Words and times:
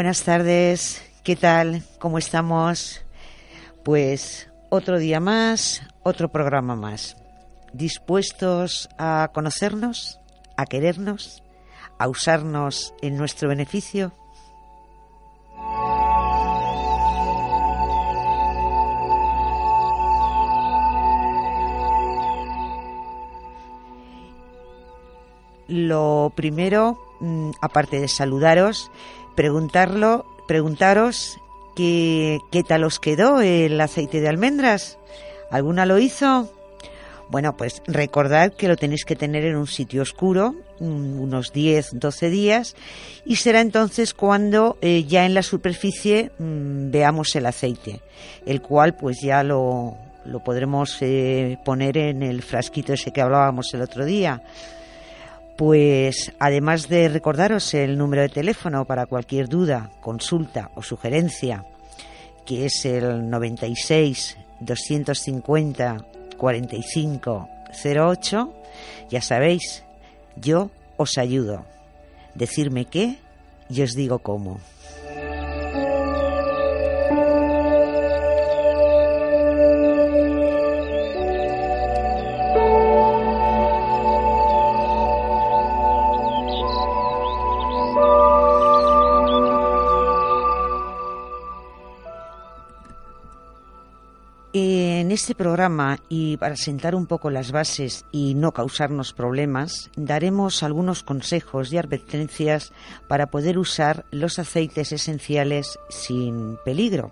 Buenas 0.00 0.22
tardes, 0.22 1.02
¿qué 1.24 1.36
tal? 1.36 1.82
¿Cómo 1.98 2.16
estamos? 2.16 3.02
Pues 3.84 4.50
otro 4.70 4.98
día 4.98 5.20
más, 5.20 5.82
otro 6.02 6.32
programa 6.32 6.74
más. 6.74 7.18
¿Dispuestos 7.74 8.88
a 8.96 9.30
conocernos, 9.34 10.18
a 10.56 10.64
querernos, 10.64 11.42
a 11.98 12.08
usarnos 12.08 12.94
en 13.02 13.18
nuestro 13.18 13.50
beneficio? 13.50 14.14
Lo 25.68 26.32
primero, 26.34 26.98
mm, 27.20 27.50
aparte 27.60 28.00
de 28.00 28.08
saludaros, 28.08 28.90
preguntarlo, 29.34 30.26
preguntaros 30.46 31.38
qué, 31.76 32.38
qué 32.50 32.62
tal 32.62 32.84
os 32.84 32.98
quedó 32.98 33.40
el 33.40 33.80
aceite 33.80 34.20
de 34.20 34.28
almendras. 34.28 34.98
¿Alguna 35.50 35.86
lo 35.86 35.98
hizo? 35.98 36.50
Bueno, 37.30 37.56
pues 37.56 37.80
recordad 37.86 38.52
que 38.52 38.66
lo 38.66 38.76
tenéis 38.76 39.04
que 39.04 39.14
tener 39.14 39.44
en 39.44 39.54
un 39.54 39.68
sitio 39.68 40.02
oscuro, 40.02 40.56
mm, 40.80 41.20
unos 41.20 41.52
10, 41.52 41.90
12 41.92 42.28
días, 42.28 42.74
y 43.24 43.36
será 43.36 43.60
entonces 43.60 44.14
cuando 44.14 44.76
eh, 44.80 45.04
ya 45.04 45.24
en 45.24 45.34
la 45.34 45.44
superficie 45.44 46.32
mmm, 46.38 46.90
veamos 46.90 47.36
el 47.36 47.46
aceite, 47.46 48.00
el 48.46 48.60
cual 48.60 48.96
pues 48.96 49.20
ya 49.22 49.44
lo, 49.44 49.96
lo 50.24 50.42
podremos 50.42 50.96
eh, 51.02 51.56
poner 51.64 51.98
en 51.98 52.24
el 52.24 52.42
frasquito 52.42 52.92
ese 52.94 53.12
que 53.12 53.20
hablábamos 53.20 53.72
el 53.74 53.82
otro 53.82 54.04
día. 54.04 54.42
Pues 55.56 56.32
además 56.38 56.88
de 56.88 57.08
recordaros 57.08 57.74
el 57.74 57.98
número 57.98 58.22
de 58.22 58.28
teléfono 58.30 58.84
para 58.86 59.06
cualquier 59.06 59.48
duda, 59.48 59.90
consulta 60.00 60.70
o 60.74 60.82
sugerencia, 60.82 61.64
que 62.46 62.64
es 62.64 62.84
el 62.86 63.28
96 63.28 64.38
250 64.60 66.06
45 66.36 67.48
08, 67.84 68.54
ya 69.10 69.20
sabéis, 69.20 69.84
yo 70.36 70.70
os 70.96 71.18
ayudo. 71.18 71.64
Decirme 72.34 72.86
qué 72.86 73.18
y 73.68 73.82
os 73.82 73.94
digo 73.94 74.20
cómo. 74.20 74.60
En 95.10 95.14
este 95.14 95.34
programa, 95.34 95.98
y 96.08 96.36
para 96.36 96.54
sentar 96.54 96.94
un 96.94 97.06
poco 97.06 97.30
las 97.30 97.50
bases 97.50 98.04
y 98.12 98.34
no 98.36 98.52
causarnos 98.52 99.12
problemas, 99.12 99.90
daremos 99.96 100.62
algunos 100.62 101.02
consejos 101.02 101.72
y 101.72 101.78
advertencias 101.78 102.72
para 103.08 103.26
poder 103.26 103.58
usar 103.58 104.04
los 104.12 104.38
aceites 104.38 104.92
esenciales 104.92 105.80
sin 105.88 106.58
peligro. 106.64 107.10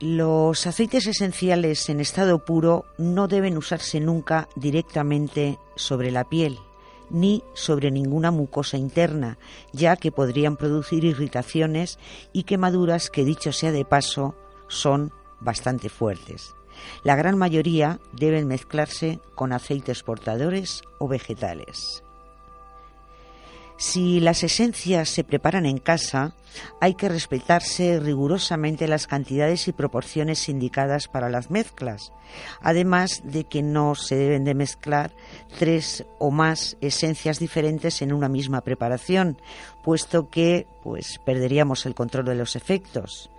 Los 0.00 0.66
aceites 0.66 1.06
esenciales 1.06 1.86
en 1.90 2.00
estado 2.00 2.46
puro 2.46 2.86
no 2.96 3.28
deben 3.28 3.58
usarse 3.58 4.00
nunca 4.00 4.48
directamente 4.56 5.58
sobre 5.76 6.10
la 6.10 6.24
piel 6.24 6.56
ni 7.10 7.44
sobre 7.52 7.90
ninguna 7.90 8.30
mucosa 8.30 8.78
interna, 8.78 9.36
ya 9.74 9.96
que 9.96 10.12
podrían 10.12 10.56
producir 10.56 11.04
irritaciones 11.04 11.98
y 12.32 12.44
quemaduras 12.44 13.10
que, 13.10 13.26
dicho 13.26 13.52
sea 13.52 13.70
de 13.70 13.84
paso, 13.84 14.34
son 14.68 15.12
bastante 15.40 15.88
fuertes. 15.88 16.54
La 17.02 17.16
gran 17.16 17.36
mayoría 17.36 17.98
deben 18.12 18.46
mezclarse 18.46 19.20
con 19.34 19.52
aceites 19.52 20.02
portadores 20.02 20.82
o 20.98 21.08
vegetales. 21.08 22.02
Si 23.80 24.20
las 24.20 24.42
esencias 24.42 25.08
se 25.08 25.24
preparan 25.24 25.64
en 25.64 25.78
casa, 25.78 26.34
hay 26.82 26.92
que 26.96 27.08
respetarse 27.08 27.98
rigurosamente 27.98 28.86
las 28.86 29.06
cantidades 29.06 29.68
y 29.68 29.72
proporciones 29.72 30.50
indicadas 30.50 31.08
para 31.08 31.30
las 31.30 31.50
mezclas, 31.50 32.12
además 32.60 33.22
de 33.24 33.44
que 33.44 33.62
no 33.62 33.94
se 33.94 34.16
deben 34.16 34.44
de 34.44 34.54
mezclar 34.54 35.12
tres 35.58 36.04
o 36.18 36.30
más 36.30 36.76
esencias 36.82 37.38
diferentes 37.38 38.02
en 38.02 38.12
una 38.12 38.28
misma 38.28 38.60
preparación, 38.60 39.38
puesto 39.82 40.28
que 40.28 40.66
pues 40.82 41.18
perderíamos 41.24 41.86
el 41.86 41.94
control 41.94 42.26
de 42.26 42.34
los 42.34 42.56
efectos. 42.56 43.30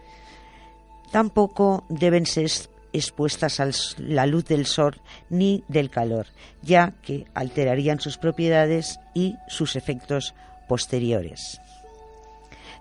Tampoco 1.11 1.83
deben 1.89 2.25
ser 2.25 2.49
expuestas 2.93 3.59
a 3.59 3.69
la 3.97 4.25
luz 4.25 4.45
del 4.45 4.65
sol 4.65 5.01
ni 5.29 5.63
del 5.67 5.89
calor, 5.89 6.27
ya 6.61 6.93
que 7.01 7.25
alterarían 7.33 7.99
sus 7.99 8.17
propiedades 8.17 8.99
y 9.13 9.35
sus 9.47 9.75
efectos 9.75 10.33
posteriores. 10.67 11.59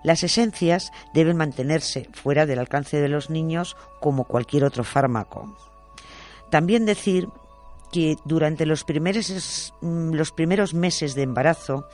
Las 0.03 0.23
esencias 0.23 0.91
deben 1.13 1.37
mantenerse 1.37 2.07
fuera 2.13 2.45
del 2.45 2.59
alcance 2.59 2.99
de 2.99 3.09
los 3.09 3.29
niños 3.29 3.75
como 3.99 4.25
cualquier 4.25 4.63
otro 4.63 4.83
fármaco. 4.83 5.55
También 6.49 6.85
decir 6.85 7.27
que 7.91 8.15
durante 8.25 8.65
los 8.65 8.83
primeros, 8.83 9.73
los 9.81 10.31
primeros 10.31 10.73
meses 10.73 11.13
de 11.13 11.23
embarazo 11.23 11.87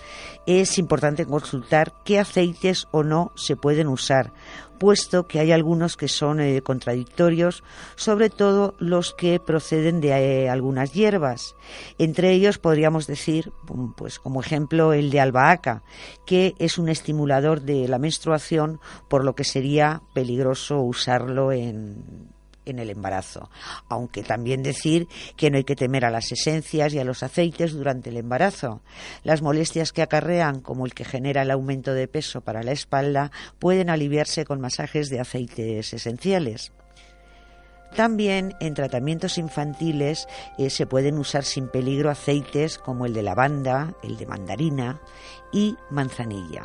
es 0.45 0.77
importante 0.77 1.25
consultar 1.25 1.93
qué 2.05 2.19
aceites 2.19 2.87
o 2.91 3.03
no 3.03 3.31
se 3.35 3.55
pueden 3.55 3.87
usar, 3.87 4.31
puesto 4.77 5.27
que 5.27 5.39
hay 5.39 5.51
algunos 5.51 5.97
que 5.97 6.07
son 6.07 6.39
eh, 6.39 6.61
contradictorios, 6.61 7.63
sobre 7.95 8.29
todo 8.29 8.75
los 8.79 9.13
que 9.13 9.39
proceden 9.39 10.01
de 10.01 10.09
eh, 10.09 10.49
algunas 10.49 10.93
hierbas. 10.93 11.55
Entre 11.97 12.31
ellos 12.31 12.57
podríamos 12.57 13.07
decir, 13.07 13.51
pues 13.95 14.19
como 14.19 14.41
ejemplo, 14.41 14.93
el 14.93 15.09
de 15.09 15.19
albahaca, 15.19 15.83
que 16.25 16.55
es 16.59 16.77
un 16.77 16.89
estimulador 16.89 17.61
de 17.61 17.87
la 17.87 17.99
menstruación, 17.99 18.79
por 19.09 19.23
lo 19.23 19.35
que 19.35 19.43
sería 19.43 20.01
peligroso 20.13 20.81
usarlo 20.81 21.51
en 21.51 22.36
en 22.67 22.79
el 22.79 22.89
embarazo. 22.89 23.49
Aunque 23.89 24.23
también 24.23 24.63
decir 24.63 25.07
que 25.35 25.49
no 25.49 25.57
hay 25.57 25.63
que 25.63 25.75
temer 25.75 26.05
a 26.05 26.11
las 26.11 26.31
esencias 26.31 26.93
y 26.93 26.99
a 26.99 27.03
los 27.03 27.23
aceites 27.23 27.73
durante 27.73 28.09
el 28.09 28.17
embarazo. 28.17 28.81
Las 29.23 29.41
molestias 29.41 29.91
que 29.91 30.01
acarrean, 30.01 30.61
como 30.61 30.85
el 30.85 30.93
que 30.93 31.05
genera 31.05 31.41
el 31.41 31.51
aumento 31.51 31.93
de 31.93 32.07
peso 32.07 32.41
para 32.41 32.63
la 32.63 32.71
espalda, 32.71 33.31
pueden 33.59 33.89
aliviarse 33.89 34.45
con 34.45 34.61
masajes 34.61 35.09
de 35.09 35.19
aceites 35.19 35.93
esenciales. 35.93 36.71
También 37.95 38.53
en 38.59 38.73
tratamientos 38.73 39.37
infantiles 39.37 40.27
eh, 40.57 40.69
se 40.69 40.85
pueden 40.85 41.17
usar 41.17 41.43
sin 41.43 41.69
peligro 41.69 42.09
aceites 42.09 42.77
como 42.77 43.05
el 43.05 43.13
de 43.13 43.23
lavanda, 43.23 43.95
el 44.03 44.17
de 44.17 44.25
mandarina 44.25 45.01
y 45.51 45.75
manzanilla. 45.89 46.63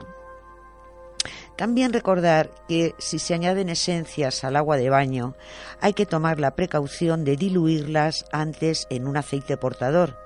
También 1.56 1.92
recordar 1.92 2.50
que 2.68 2.94
si 2.98 3.18
se 3.18 3.34
añaden 3.34 3.68
esencias 3.68 4.44
al 4.44 4.56
agua 4.56 4.76
de 4.76 4.90
baño, 4.90 5.34
hay 5.80 5.92
que 5.92 6.06
tomar 6.06 6.40
la 6.40 6.54
precaución 6.54 7.24
de 7.24 7.36
diluirlas 7.36 8.24
antes 8.32 8.86
en 8.90 9.06
un 9.06 9.16
aceite 9.16 9.56
portador 9.56 10.18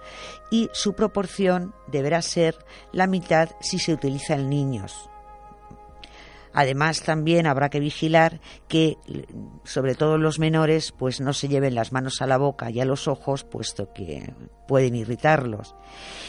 y 0.51 0.71
su 0.73 0.95
proporción 0.95 1.75
deberá 1.87 2.23
ser 2.23 2.57
la 2.93 3.07
mitad 3.07 3.51
si 3.61 3.79
se 3.79 3.93
utiliza 3.93 4.35
en 4.35 4.49
niños. 4.49 5.11
Además, 6.57 7.03
también 7.03 7.47
habrá 7.47 7.69
que 7.69 7.81
vigilar 7.81 8.41
que, 8.67 8.97
sobre 9.65 9.95
todo 9.95 10.17
los 10.17 10.39
menores, 10.39 10.91
pues 10.91 11.21
no 11.21 11.35
se 11.35 11.49
lleven 11.49 11.75
las 11.75 11.93
manos 11.93 12.23
a 12.23 12.27
la 12.27 12.39
boca 12.39 12.71
y 12.71 12.81
a 12.81 12.87
los 12.87 13.09
ojos, 13.09 13.45
puesto 13.45 13.93
que 13.93 14.33
pueden 14.67 14.95
irritarlos. 14.95 15.77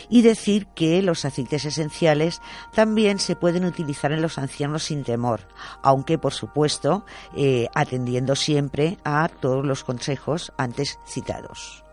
Y 0.09 0.24
decir 0.24 0.68
que 0.75 1.01
los 1.01 1.24
aceites 1.24 1.63
esenciales 1.63 2.41
también 2.74 3.19
se 3.19 3.38
pueden 3.38 3.63
utilizar 3.63 4.12
en 4.12 4.21
los 4.21 4.38
ancianos 4.38 4.83
sin 4.83 5.06
temor, 5.06 5.47
aunque, 5.81 6.18
por 6.18 6.33
supuesto, 6.33 7.06
eh, 7.38 7.68
atendiendo 7.74 8.35
siempre 8.35 8.97
a 9.06 9.29
todos 9.29 9.65
los 9.65 9.85
consejos 9.85 10.51
antes 10.57 11.00
citados. 11.07 11.87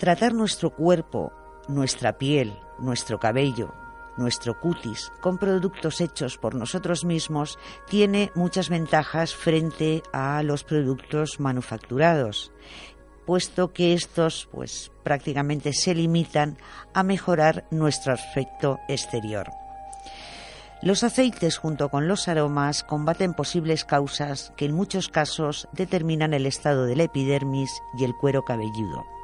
Tratar 0.00 0.32
nuestro 0.32 0.70
cuerpo, 0.70 1.30
nuestra 1.68 2.16
piel, 2.16 2.58
nuestro 2.78 3.20
cabello, 3.20 3.74
nuestro 4.16 4.58
cutis 4.58 5.12
con 5.20 5.36
productos 5.36 6.00
hechos 6.00 6.38
por 6.38 6.54
nosotros 6.54 7.04
mismos 7.04 7.58
tiene 7.86 8.32
muchas 8.34 8.70
ventajas 8.70 9.34
frente 9.34 10.02
a 10.10 10.42
los 10.42 10.64
productos 10.64 11.38
manufacturados, 11.38 12.50
puesto 13.26 13.74
que 13.74 13.92
estos 13.92 14.48
pues 14.50 14.90
prácticamente 15.02 15.74
se 15.74 15.94
limitan 15.94 16.56
a 16.94 17.02
mejorar 17.02 17.66
nuestro 17.70 18.14
aspecto 18.14 18.78
exterior. 18.88 19.50
Los 20.80 21.04
aceites 21.04 21.58
junto 21.58 21.90
con 21.90 22.08
los 22.08 22.26
aromas 22.26 22.84
combaten 22.84 23.34
posibles 23.34 23.84
causas 23.84 24.54
que 24.56 24.64
en 24.64 24.72
muchos 24.72 25.10
casos 25.10 25.68
determinan 25.72 26.32
el 26.32 26.46
estado 26.46 26.86
de 26.86 26.96
la 26.96 27.02
epidermis 27.02 27.70
y 27.98 28.04
el 28.04 28.14
cuero 28.14 28.46
cabelludo. 28.46 29.19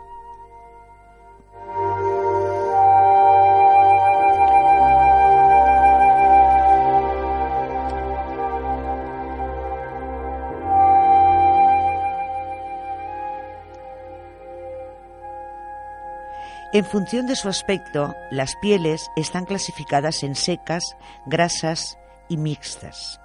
En 16.76 16.84
función 16.84 17.26
de 17.26 17.36
su 17.36 17.48
aspecto, 17.48 18.14
las 18.30 18.54
pieles 18.56 19.10
están 19.16 19.46
clasificadas 19.46 20.22
en 20.22 20.34
secas, 20.34 20.84
grasas 21.24 21.96
y 22.28 22.36
mixtas. 22.36 23.18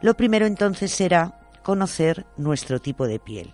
Lo 0.00 0.14
primero 0.14 0.46
entonces 0.46 0.92
será 0.92 1.40
conocer 1.64 2.24
nuestro 2.36 2.78
tipo 2.78 3.08
de 3.08 3.18
piel. 3.18 3.52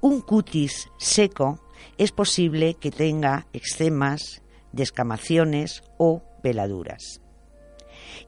Un 0.00 0.20
cutis 0.20 0.88
seco 0.96 1.58
es 1.98 2.12
posible 2.12 2.74
que 2.74 2.92
tenga 2.92 3.48
eczemas, 3.52 4.42
descamaciones 4.70 5.82
o 5.98 6.22
peladuras. 6.44 7.20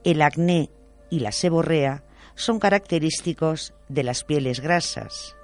El 0.03 0.21
acné 0.21 0.71
y 1.09 1.21
la 1.21 1.31
seborrea 1.31 2.03
son 2.35 2.59
característicos 2.59 3.73
de 3.87 4.03
las 4.03 4.25
pieles 4.25 4.59
grasas. 4.59 5.36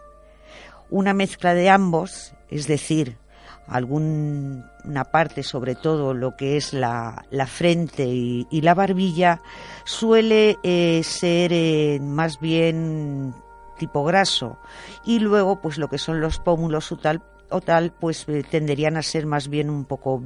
Una 0.94 1.16
mezcla 1.16 1.56
de 1.56 1.72
ambos 1.72 2.36
es 2.52 2.68
decir, 2.68 3.18
alguna 3.66 5.06
parte, 5.12 5.42
sobre 5.42 5.74
todo 5.74 6.14
lo 6.14 6.36
que 6.36 6.56
es 6.56 6.72
la, 6.72 7.26
frente 7.48 8.06
y, 8.06 8.62
la 8.62 8.76
barbilla, 8.76 9.42
suele 9.86 10.60
eh, 10.62 11.02
ser 11.04 11.52
eh, 11.52 12.00
más 12.00 12.40
bien 12.40 13.34
tipo 13.80 14.04
graso. 14.04 14.60
Y 15.04 15.18
luego 15.18 15.62
pues 15.62 15.80
lo 15.80 15.90
que 15.90 15.98
son 15.98 16.22
los 16.22 16.38
pómulos 16.38 16.92
o 16.92 16.98
tal 16.98 17.24
o 17.50 17.60
tal 17.60 17.92
pues 17.92 18.30
eh, 18.30 18.44
tenderían 18.48 18.96
a 18.96 19.02
ser 19.02 19.26
más 19.26 19.48
bien 19.48 19.72
un 19.72 19.86
poco 19.86 20.22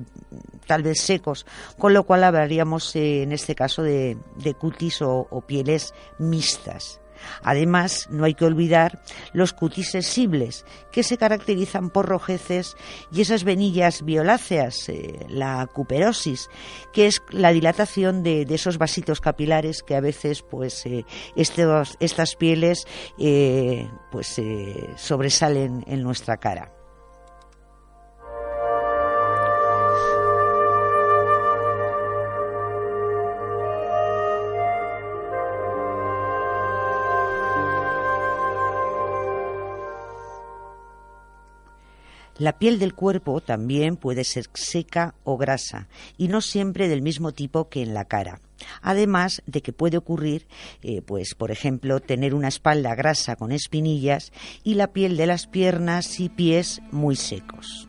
tal 0.65 0.83
vez 0.83 1.01
secos 1.01 1.45
con 1.77 1.93
lo 1.93 2.03
cual 2.03 2.23
hablaríamos 2.23 2.95
en 2.95 3.33
este 3.33 3.53
caso 3.53 3.83
de, 3.83 4.17
cutis 4.57 5.01
o 5.01 5.43
pieles 5.45 5.93
mixtas 6.19 7.01
Además, 7.43 8.07
no 8.09 8.25
hay 8.25 8.33
que 8.33 8.45
olvidar 8.45 8.99
los 9.33 9.53
cutis 9.53 9.91
sensibles, 9.91 10.65
que 10.91 11.03
se 11.03 11.17
caracterizan 11.17 11.89
por 11.89 12.07
rojeces 12.07 12.75
y 13.11 13.21
esas 13.21 13.43
venillas 13.43 14.03
violáceas, 14.03 14.89
eh, 14.89 15.25
la 15.29 15.67
cuperosis, 15.67 16.49
que 16.93 17.07
es 17.07 17.21
la 17.29 17.51
dilatación 17.51 18.23
de, 18.23 18.45
esos 18.49 18.77
vasitos 18.77 19.21
capilares 19.21 19.83
que 19.83 19.95
a 19.95 20.01
veces, 20.01 20.41
pues, 20.41 20.85
eh, 20.85 21.05
estas 21.35 22.35
pieles, 22.35 22.87
eh, 23.19 23.89
pues, 24.11 24.41
sobresalen 24.95 25.83
en 25.87 26.01
nuestra 26.01 26.37
cara. 26.37 26.76
La 42.39 42.59
piel 42.59 42.77
del 42.77 42.93
cuerpo 42.93 43.41
también 43.41 43.95
puede 43.95 44.23
ser 44.23 44.45
seca 44.53 45.15
o 45.23 45.37
grasa 45.37 45.87
y 46.17 46.27
no 46.27 46.41
siempre 46.41 46.87
del 46.87 47.01
mismo 47.01 47.31
tipo 47.31 47.67
que 47.67 47.81
en 47.81 47.95
la 47.95 48.05
cara. 48.05 48.39
Además 48.81 49.41
de 49.47 49.61
que 49.61 49.73
puede 49.73 49.97
ocurrir, 49.97 50.47
eh, 50.81 51.01
pues, 51.01 51.33
por 51.35 51.51
ejemplo, 51.51 51.99
tener 51.99 52.35
una 52.35 52.47
espalda 52.47 52.93
grasa 52.95 53.35
con 53.35 53.51
espinillas 53.51 54.31
y 54.63 54.75
la 54.75 54.87
piel 54.93 55.17
de 55.17 55.27
las 55.27 55.47
piernas 55.47 56.19
y 56.19 56.29
pies 56.29 56.81
muy 56.91 57.15
secos. 57.15 57.87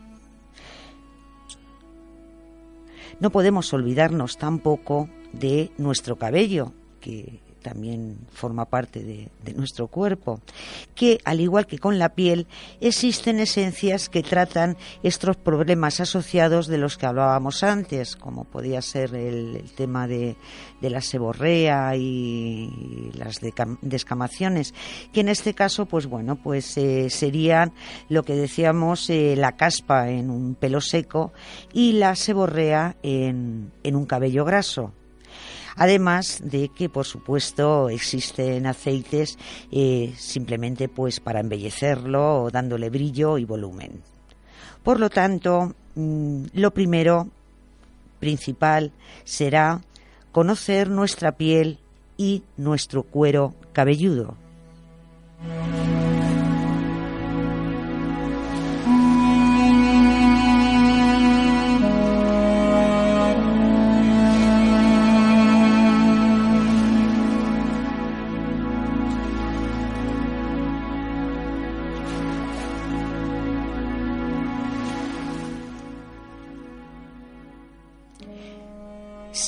No 3.21 3.31
podemos 3.31 3.73
olvidarnos 3.73 4.39
tampoco 4.39 5.11
de 5.33 5.73
nuestro 5.77 6.17
cabello, 6.17 6.73
que 7.01 7.41
también 7.69 8.17
forma 8.33 8.65
parte 8.65 9.03
de, 9.03 9.29
nuestro 9.55 9.89
cuerpo, 9.89 10.41
que 10.95 11.19
al 11.25 11.41
igual 11.41 11.67
que 11.67 11.79
con 11.79 11.99
la 11.99 12.15
piel, 12.15 12.47
existen 12.81 13.41
esencias 13.41 14.09
que 14.09 14.23
tratan 14.23 14.77
estos 15.03 15.37
problemas 15.37 16.01
asociados 16.01 16.67
de 16.67 16.79
los 16.79 16.97
que 16.97 17.07
hablábamos 17.07 17.63
antes, 17.63 18.17
como 18.17 18.45
podía 18.45 18.81
ser 18.81 19.15
el, 19.15 19.65
tema 19.77 20.07
de, 20.07 20.37
la 20.81 21.03
seborrea 21.03 21.95
y 21.97 23.11
las 23.15 23.41
descamaciones, 23.83 24.73
que 25.13 25.21
en 25.21 25.29
este 25.29 25.53
caso, 25.53 25.85
pues 25.87 26.07
bueno, 26.07 26.37
pues 26.37 26.77
eh, 26.79 27.11
serían 27.11 27.73
lo 28.09 28.23
que 28.23 28.35
decíamos 28.35 29.11
eh, 29.11 29.35
la 29.37 29.57
caspa 29.57 30.09
en 30.09 30.31
un 30.31 30.55
pelo 30.55 30.81
seco 30.81 31.33
y 31.73 31.93
la 31.93 32.15
seborrea 32.15 32.97
en 33.03 33.71
un 33.85 34.07
cabello 34.07 34.45
graso. 34.45 34.93
Además 35.79 36.41
de 36.43 36.71
que, 36.71 36.89
por 36.89 37.07
supuesto, 37.07 37.89
existen 37.89 38.67
aceites 38.67 39.39
eh, 39.71 40.13
simplemente 40.17 40.89
pues 40.89 41.21
para 41.21 41.41
embellecerlo 41.41 42.43
o 42.43 42.51
dándole 42.51 42.91
brillo 42.91 43.39
y 43.39 43.45
volumen. 43.45 44.03
Por 44.83 44.99
lo 44.99 45.09
tanto, 45.09 45.75
mm, 45.95 46.47
lo 46.55 46.73
primero 46.73 47.29
principal 48.19 48.91
será 49.25 49.81
conocer 50.33 50.91
nuestra 50.91 51.33
piel 51.33 51.79
y 52.17 52.43
nuestro 52.57 53.05
cuero 53.05 53.55
cabelludo. 53.73 54.35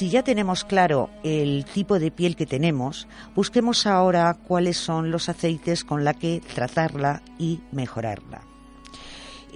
Si 0.01 0.09
ya 0.09 0.23
tenemos 0.23 0.65
claro 0.65 1.11
el 1.23 1.67
tipo 1.67 1.99
de 1.99 2.11
piel 2.11 2.35
que 2.35 2.47
tenemos, 2.47 3.07
busquemos 3.35 3.87
ahora 3.87 4.33
cuáles 4.33 4.79
son 4.79 5.11
los 5.11 5.29
aceites 5.29 5.85
con 5.85 6.05
la 6.05 6.15
que 6.15 6.41
tratarla 6.55 7.21
y 7.39 7.61
mejorarla. 7.71 8.41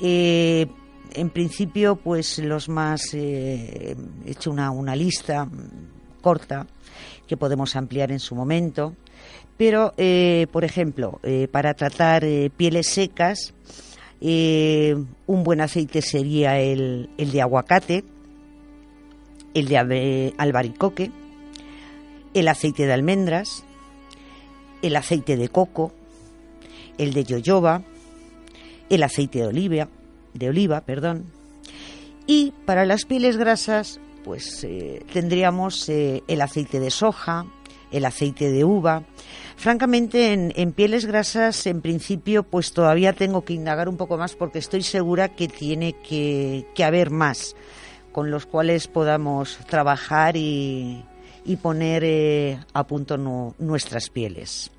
Eh, 0.02 0.66
en 1.14 1.30
principio, 1.30 1.96
pues 1.96 2.40
los 2.40 2.68
más, 2.68 3.14
eh, 3.14 3.96
he 4.26 4.30
hecho 4.30 4.50
una, 4.50 4.94
lista 4.94 5.48
corta 6.20 6.66
que 7.26 7.38
podemos 7.38 7.74
ampliar 7.74 8.12
en 8.12 8.20
su 8.20 8.34
momento, 8.34 8.94
pero, 9.56 9.94
eh, 9.96 10.46
por 10.52 10.64
ejemplo, 10.64 11.22
para 11.52 11.72
tratar 11.72 12.22
pieles 12.54 12.88
secas, 12.88 13.54
un 14.20 15.42
buen 15.42 15.62
aceite 15.62 16.02
sería 16.02 16.60
el 16.60 17.08
de 17.16 17.40
aguacate, 17.40 18.04
el 19.54 19.68
de 19.68 20.34
albaricoque, 20.36 21.10
el 22.34 22.48
aceite 22.48 22.86
de 22.86 22.92
almendras, 22.92 23.64
el 24.82 24.96
aceite 24.96 25.36
de 25.36 25.48
coco, 25.48 25.92
el 26.98 27.14
de 27.14 27.24
yoyoba, 27.24 27.82
el 28.90 29.02
aceite 29.02 29.38
de 29.38 29.46
oliva, 29.46 29.88
de 30.34 30.48
oliva, 30.48 30.80
perdón. 30.82 31.24
Y 32.26 32.52
para 32.66 32.84
las 32.84 33.04
pieles 33.04 33.36
grasas, 33.36 34.00
pues 34.24 34.64
eh, 34.64 35.02
tendríamos 35.12 35.88
eh, 35.88 36.22
el 36.26 36.40
aceite 36.40 36.80
de 36.80 36.90
soja, 36.90 37.46
el 37.92 38.04
aceite 38.04 38.50
de 38.50 38.64
uva. 38.64 39.04
Francamente, 39.56 40.32
en, 40.32 40.72
pieles 40.72 41.06
grasas, 41.06 41.66
en 41.66 41.80
principio, 41.80 42.42
pues 42.42 42.72
todavía 42.72 43.12
tengo 43.12 43.44
que 43.44 43.52
indagar 43.52 43.88
un 43.88 43.96
poco 43.96 44.18
más 44.18 44.34
porque 44.34 44.58
estoy 44.58 44.82
segura 44.82 45.28
que 45.28 45.46
tiene 45.46 45.94
que 46.02 46.84
haber 46.84 47.10
más 47.10 47.54
con 48.14 48.30
los 48.30 48.46
cuales 48.46 48.86
podamos 48.86 49.58
trabajar 49.66 50.36
y, 50.36 51.04
poner 51.60 52.04
eh, 52.04 52.60
a 52.72 52.86
punto 52.86 53.18
nuestras 53.58 54.08
pieles. 54.08 54.70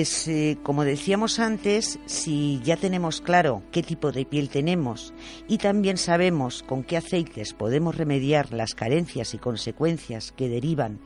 Pues 0.00 0.28
eh, 0.28 0.56
como 0.62 0.84
decíamos 0.84 1.38
antes, 1.38 1.98
si 2.06 2.58
ya 2.64 2.78
tenemos 2.78 3.20
claro 3.20 3.62
qué 3.70 3.82
tipo 3.82 4.12
de 4.12 4.24
piel 4.24 4.48
tenemos 4.48 5.12
y 5.46 5.58
también 5.58 5.98
sabemos 5.98 6.62
con 6.62 6.84
qué 6.84 6.96
aceites 6.96 7.52
podemos 7.52 7.98
remediar 7.98 8.50
las 8.54 8.74
carencias 8.74 9.34
y 9.34 9.38
consecuencias 9.38 10.32
que 10.32 10.48
derivan 10.48 11.00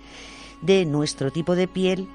de 0.62 0.84
nuestro 0.84 1.32
tipo 1.32 1.56
de 1.56 1.66
piel, 1.66 2.06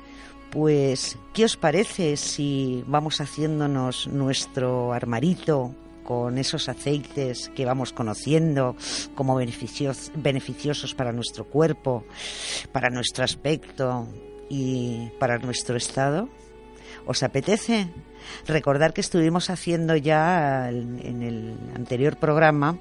pues 0.52 1.18
¿qué 1.34 1.44
os 1.44 1.58
parece 1.58 2.16
si 2.16 2.86
vamos 2.88 3.20
haciéndonos 3.20 4.08
nuestro 4.08 4.94
armarito 4.94 5.76
con 6.06 6.38
esos 6.38 6.70
aceites 6.70 7.52
que 7.58 7.66
vamos 7.66 7.92
conociendo 7.92 8.78
como 9.16 9.36
beneficiosos 9.36 10.96
para 10.96 11.12
nuestro 11.12 11.44
cuerpo, 11.44 12.06
para 12.72 12.90
nuestro 12.90 13.26
aspecto, 13.26 14.08
y 14.50 15.10
para 15.20 15.38
nuestro 15.38 15.78
estado? 15.78 16.28
¿Os 17.10 17.24
apetece? 17.24 17.88
Recordar 18.46 18.94
que 18.94 19.02
estuvimos 19.02 19.50
haciendo 19.50 19.96
ya 19.96 20.70
en 20.70 21.24
el 21.24 21.56
anterior 21.76 22.18
programa 22.18 22.78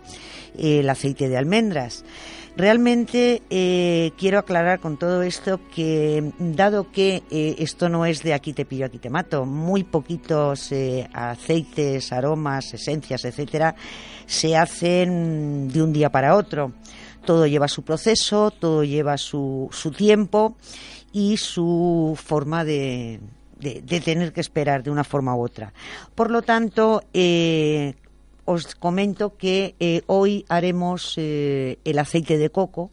el 0.59 0.87
aceite 0.91 1.31
de 1.31 1.39
almendras. 1.39 2.05
Realmente 2.55 3.41
eh, 3.49 4.11
quiero 4.19 4.39
aclarar 4.39 4.81
con 4.81 4.99
todo 4.99 5.23
esto 5.23 5.61
que, 5.75 6.31
dado 6.39 6.93
que 6.93 7.23
eh, 7.31 7.57
esto 7.61 7.89
no 7.89 8.05
es 8.05 8.23
de 8.23 8.35
aquí 8.35 8.53
te 8.53 8.67
pillo, 8.67 8.85
aquí 8.85 8.99
te 8.99 9.09
mato, 9.09 9.47
muy 9.47 9.83
poquitos 9.83 10.73
eh, 10.73 11.09
aceites, 11.15 12.13
aromas, 12.13 12.75
esencias, 12.75 13.25
etcétera, 13.25 13.77
se 14.27 14.59
hacen 14.59 15.69
de 15.69 15.83
un 15.83 15.91
día 15.95 16.11
para 16.11 16.37
otro. 16.37 16.75
Todo 17.25 17.47
lleva 17.47 17.67
su 17.67 17.83
proceso, 17.83 18.51
todo 18.51 18.85
lleva 18.85 19.17
su, 19.17 19.71
su 19.73 19.91
tiempo 19.91 20.55
y 21.13 21.39
su 21.39 22.15
forma 22.23 22.63
de, 22.67 23.21
de, 23.59 24.01
tener 24.01 24.33
que 24.33 24.41
esperar 24.41 24.83
de 24.83 24.91
una 24.91 25.05
forma 25.05 25.35
u 25.35 25.43
otra. 25.43 25.73
Por 26.15 26.31
lo 26.31 26.43
tanto, 26.43 27.03
eh, 27.13 27.95
os 28.45 28.75
comento 28.75 29.37
que 29.37 29.75
eh, 29.79 30.03
hoy 30.07 30.45
haremos 30.49 31.15
eh, 31.17 31.79
el 31.85 31.99
aceite 31.99 32.39
de 32.39 32.51
coco 32.51 32.91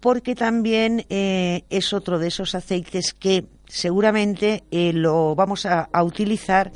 porque 0.00 0.36
también 0.36 1.04
es 1.08 1.92
otro 1.92 2.20
de 2.20 2.28
esos 2.28 2.54
aceites 2.54 3.12
que 3.12 3.46
seguramente 3.66 4.62
lo 4.70 5.34
vamos 5.34 5.66
a, 5.66 5.88
utilizar 6.04 6.70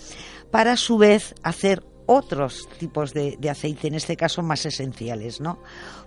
para 0.50 0.72
a 0.72 0.76
su 0.76 0.98
vez 0.98 1.34
hacer 1.44 1.84
otros 2.12 2.68
tipos 2.76 3.14
de, 3.14 3.38
aceite, 3.48 3.86
en 3.86 3.94
este 3.94 4.16
caso 4.16 4.42
más 4.42 4.66
esenciales, 4.66 5.40
¿no? 5.40 5.60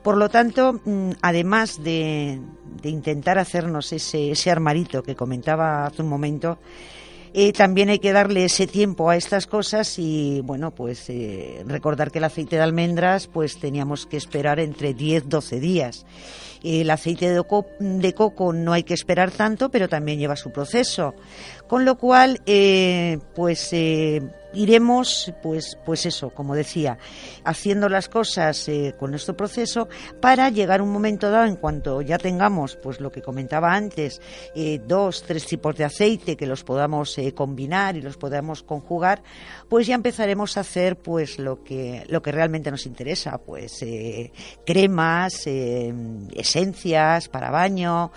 Por 0.03 0.17
lo 0.17 0.27
tanto, 0.27 0.73
mm, 0.83 1.11
además 1.21 1.81
de, 1.81 2.41
intentar 2.83 3.39
hacernos 3.39 3.93
ese 3.93 4.51
armarito 4.51 5.01
que 5.01 5.15
comentaba 5.15 5.85
hace 5.85 6.01
un 6.01 6.09
momento, 6.09 6.59
eh, 7.33 7.51
también 7.51 7.89
hay 7.89 7.99
que 7.99 8.13
darle 8.13 8.45
ese 8.45 8.67
tiempo 8.67 9.09
a 9.09 9.15
estas 9.15 9.47
cosas 9.47 9.97
y 9.97 10.41
bueno 10.41 10.71
pues 10.71 11.09
eh, 11.09 11.63
recordar 11.65 12.11
que 12.11 12.19
el 12.19 12.25
aceite 12.25 12.57
de 12.57 12.61
almendras 12.61 13.27
pues 13.27 13.59
teníamos 13.59 14.05
que 14.05 14.17
esperar 14.17 14.59
entre 14.59 14.93
10 14.93 15.29
12 15.29 15.59
días. 15.59 16.05
El 16.63 16.89
aceite 16.91 17.29
de, 17.29 17.43
de 17.79 18.13
coco 18.13 18.53
no 18.53 18.71
hay 18.71 18.83
que 18.83 18.93
esperar 18.93 19.31
tanto 19.31 19.69
pero 19.69 19.89
también 19.89 20.19
lleva 20.19 20.35
su 20.35 20.51
proceso. 20.51 21.15
Con 21.67 21.85
lo 21.85 21.97
cual 21.97 22.41
eh, 22.45 23.17
pues 23.33 23.73
iremos, 24.53 25.33
pues, 25.41 25.77
pues 25.85 26.05
eso, 26.05 26.29
como 26.29 26.55
decía, 26.55 26.97
haciendo 27.43 27.89
las 27.89 28.09
cosas 28.09 28.67
eh, 28.69 28.95
con 28.99 29.11
nuestro 29.11 29.35
proceso 29.35 29.87
para 30.21 30.49
llegar 30.49 30.79
a 30.79 30.83
un 30.83 30.91
momento 30.91 31.29
dado, 31.29 31.45
en 31.45 31.55
cuanto 31.55 32.01
ya 32.01 32.17
tengamos, 32.17 32.75
pues 32.75 32.99
lo 32.99 33.11
que 33.11 33.21
comentaba 33.21 33.73
antes, 33.73 34.21
eh, 34.55 34.79
dos, 34.85 35.23
tres 35.23 35.45
tipos 35.45 35.75
de 35.75 35.85
aceite 35.85 36.37
que 36.37 36.45
los 36.45 36.63
podamos 36.63 37.17
eh, 37.17 37.33
combinar 37.33 37.95
y 37.95 38.01
los 38.01 38.17
podamos 38.17 38.63
conjugar, 38.63 39.23
pues 39.69 39.87
ya 39.87 39.95
empezaremos 39.95 40.57
a 40.57 40.61
hacer, 40.61 40.97
pues 40.97 41.39
lo 41.39 41.63
que 41.63 42.03
lo 42.07 42.21
que 42.21 42.31
realmente 42.31 42.69
nos 42.69 42.85
interesa, 42.85 43.37
pues 43.39 43.83
cremas, 44.65 45.47
esencias 45.47 47.27
para 47.29 47.49
baño, 47.49 48.11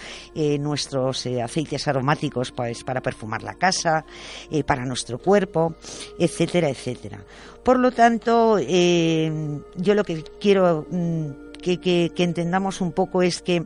nuestros 0.61 1.27
aceites 1.27 1.89
aromáticos, 1.89 2.53
pues 2.53 2.85
para 2.85 3.01
perfumar 3.01 3.43
la 3.43 3.55
casa, 3.55 4.05
para 4.67 4.85
nuestro 4.85 5.19
cuerpo 5.19 5.77
etcétera, 6.27 6.69
etcétera. 6.69 7.25
Por 7.63 7.81
lo 7.81 7.91
tanto, 7.91 8.59
eh, 8.61 9.33
yo 9.77 9.95
lo 9.95 10.05
que 10.05 10.23
quiero 10.39 10.87
mm, 10.89 11.31
que, 11.75 12.13
entendamos 12.17 12.81
un 12.81 12.93
poco 12.93 13.23
es 13.23 13.43
que 13.43 13.65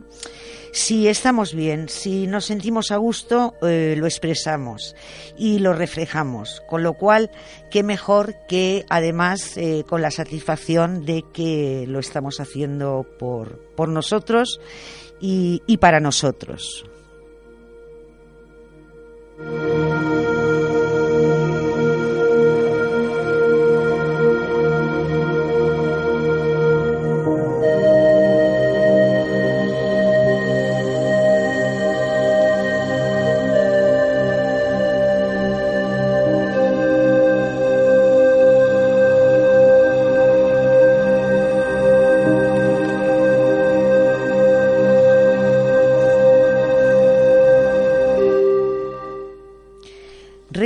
si 0.73 1.07
estamos 1.07 1.53
bien, 1.53 1.89
si 1.89 2.27
nos 2.27 2.45
sentimos 2.45 2.91
a 2.91 2.97
gusto, 2.97 3.53
eh, 3.61 3.95
lo 3.97 4.05
expresamos 4.05 4.95
y 5.37 5.59
lo 5.59 5.73
reflejamos. 5.73 6.63
Con 6.67 6.81
lo 6.81 6.93
cual, 6.93 7.29
qué 7.69 7.83
mejor 7.83 8.35
que 8.47 8.85
además 8.89 9.57
eh, 9.57 9.83
con 9.87 10.01
la 10.01 10.11
satisfacción 10.11 11.05
de 11.05 11.23
que 11.33 11.85
lo 11.87 11.99
estamos 11.99 12.39
haciendo 12.39 13.05
por, 13.19 13.59
por 13.75 13.89
nosotros 13.89 14.59
y, 15.19 15.61
y 15.67 15.77
para 15.77 15.99
nosotros. 15.99 16.85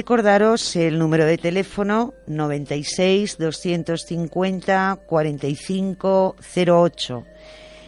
Recordaros 0.05 0.75
el 0.75 0.99
número 0.99 1.25
de 1.25 1.39
teléfono 1.39 2.13
96 2.27 3.39
250 3.39 4.99
45 5.07 6.35
08. 6.55 7.23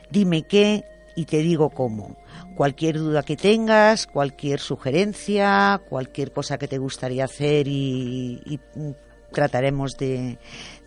Dime 0.10 0.42
qué 0.42 0.84
y 1.16 1.26
te 1.26 1.38
digo 1.44 1.70
cómo. 1.70 2.18
Cualquier 2.56 2.98
duda 2.98 3.22
que 3.22 3.38
tengas, 3.38 4.08
cualquier 4.08 4.60
sugerencia, 4.60 5.80
cualquier 5.88 6.32
cosa 6.32 6.58
que 6.58 6.68
te 6.68 6.80
gustaría 6.80 7.26
hacer 7.26 7.68
y, 7.68 8.60
trataremos 9.32 9.96
de, 9.96 10.40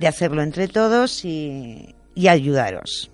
hacerlo 0.05 0.43
entre 0.43 0.67
todos 0.67 1.25
y, 1.25 1.95
y 2.17 2.27
ayudaros. 2.27 3.13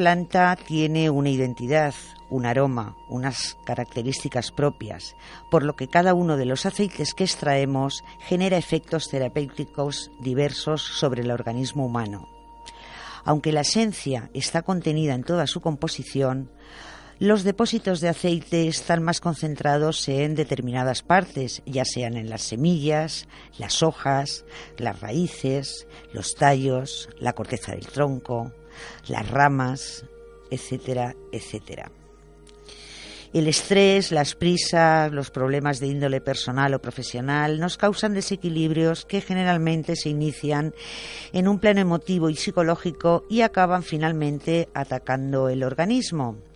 Planta 0.00 0.56
tiene 0.56 1.10
una 1.10 1.28
identidad, 1.28 1.92
un 2.30 2.46
aroma, 2.46 2.96
unas 3.10 3.58
características 3.66 4.50
propias, 4.50 5.14
por 5.50 5.62
lo 5.62 5.76
que 5.76 5.88
cada 5.88 6.14
uno 6.14 6.38
de 6.38 6.46
los 6.46 6.64
aceites 6.64 7.12
que 7.12 7.24
extraemos 7.24 8.02
genera 8.20 8.56
efectos 8.56 9.10
terapéuticos 9.10 10.10
diversos 10.18 10.80
sobre 10.80 11.20
el 11.20 11.30
organismo 11.30 11.84
humano. 11.84 12.30
Aunque 13.26 13.52
la 13.52 13.60
esencia 13.60 14.30
está 14.32 14.62
contenida 14.62 15.12
en 15.12 15.22
toda 15.22 15.46
su 15.46 15.60
composición, 15.60 16.50
los 17.18 17.44
depósitos 17.44 18.00
de 18.00 18.08
aceite 18.08 18.68
están 18.68 19.02
más 19.02 19.20
concentrados 19.20 20.08
en 20.08 20.34
determinadas 20.34 21.02
partes, 21.02 21.60
ya 21.66 21.84
sean 21.84 22.16
en 22.16 22.30
las 22.30 22.40
semillas, 22.40 23.28
las 23.58 23.82
hojas, 23.82 24.46
las 24.78 24.98
raíces, 25.00 25.86
los 26.14 26.36
tallos, 26.36 27.10
la 27.20 27.34
corteza 27.34 27.72
del 27.72 27.86
tronco, 27.86 28.54
las 29.08 29.28
ramas, 29.28 30.04
etcétera, 30.50 31.14
etcétera. 31.32 31.90
El 33.32 33.46
estrés, 33.46 34.10
las 34.10 34.34
prisas, 34.34 35.12
los 35.12 35.30
problemas 35.30 35.78
de 35.78 35.86
índole 35.86 36.20
personal 36.20 36.74
o 36.74 36.82
profesional 36.82 37.60
nos 37.60 37.76
causan 37.76 38.12
desequilibrios 38.12 39.04
que 39.06 39.20
generalmente 39.20 39.94
se 39.94 40.08
inician 40.08 40.74
en 41.32 41.46
un 41.46 41.60
plano 41.60 41.80
emotivo 41.80 42.28
y 42.28 42.34
psicológico 42.34 43.24
y 43.30 43.42
acaban 43.42 43.84
finalmente 43.84 44.68
atacando 44.74 45.48
el 45.48 45.62
organismo. 45.62 46.49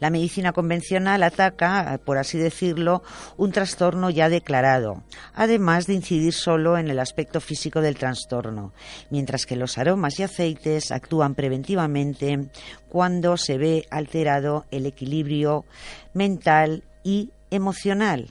La 0.00 0.10
medicina 0.10 0.52
convencional 0.52 1.22
ataca, 1.22 1.98
por 2.04 2.18
así 2.18 2.38
decirlo, 2.38 3.02
un 3.36 3.52
trastorno 3.52 4.10
ya 4.10 4.28
declarado, 4.28 5.02
además 5.34 5.86
de 5.86 5.94
incidir 5.94 6.32
solo 6.32 6.78
en 6.78 6.88
el 6.88 6.98
aspecto 6.98 7.40
físico 7.40 7.80
del 7.80 7.96
trastorno, 7.96 8.72
mientras 9.10 9.46
que 9.46 9.56
los 9.56 9.78
aromas 9.78 10.18
y 10.18 10.22
aceites 10.22 10.92
actúan 10.92 11.34
preventivamente 11.34 12.48
cuando 12.88 13.36
se 13.36 13.58
ve 13.58 13.86
alterado 13.90 14.66
el 14.70 14.86
equilibrio 14.86 15.64
mental 16.12 16.84
y 17.02 17.30
emocional. 17.50 18.30